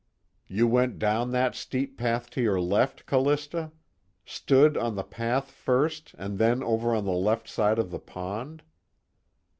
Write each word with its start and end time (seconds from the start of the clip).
"You 0.47 0.67
went 0.67 0.97
down 0.97 1.29
that 1.29 1.53
steep 1.53 1.95
path 1.95 2.31
to 2.31 2.41
your 2.41 2.59
left, 2.59 3.05
Callista? 3.05 3.71
Stood 4.25 4.75
on 4.75 4.95
the 4.95 5.03
path 5.03 5.51
first 5.51 6.15
and 6.17 6.39
then 6.39 6.63
over 6.63 6.95
on 6.95 7.05
the 7.05 7.11
left 7.11 7.47
side 7.47 7.77
of 7.77 7.91
the 7.91 7.99
pond?" 7.99 8.63